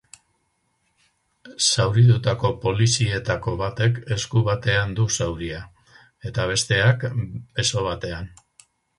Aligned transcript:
Zauritutako 1.65 2.49
polizietako 2.63 3.53
batek 3.59 3.99
esku 4.15 4.41
batean 4.47 4.95
du 4.99 5.05
zauria, 5.17 5.59
eta 6.31 6.47
besteak, 6.53 7.05
beso 7.61 7.85
batean. 7.89 8.33